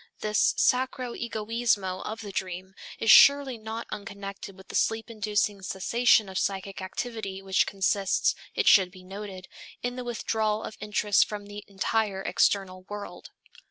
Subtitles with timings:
[0.21, 6.27] This sacro egoismo of the dream is surely not unconnected with the sleep inducing cessation
[6.27, 9.47] of psychic activity which consists, it should be noted,
[9.83, 13.29] in the withdrawal of interest from the entire external world.